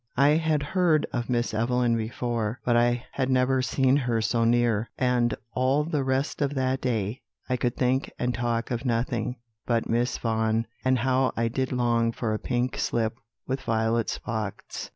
"I 0.17 0.29
had 0.29 0.63
heard 0.63 1.05
of 1.13 1.29
Miss 1.29 1.53
Evelyn 1.53 1.95
before, 1.95 2.59
but 2.65 2.75
I 2.75 3.05
had 3.11 3.29
never 3.29 3.61
seen 3.61 3.95
her 3.97 4.19
so 4.19 4.43
near; 4.43 4.89
and 4.97 5.35
all 5.53 5.83
the 5.83 6.03
rest 6.03 6.41
of 6.41 6.55
that 6.55 6.81
day 6.81 7.21
I 7.47 7.55
could 7.55 7.75
think 7.77 8.11
and 8.17 8.33
talk 8.33 8.71
of 8.71 8.83
nothing 8.83 9.35
but 9.67 9.87
Miss 9.87 10.17
Vaughan; 10.17 10.65
and 10.83 10.97
how 10.97 11.33
I 11.37 11.49
did 11.49 11.71
long 11.71 12.11
for 12.13 12.33
a 12.33 12.39
pink 12.39 12.79
slip 12.79 13.13
with 13.45 13.61
violet 13.61 14.09
spots. 14.09 14.89